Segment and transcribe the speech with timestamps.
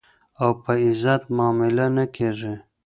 [0.41, 2.53] او په عزت معامله نه کېږي.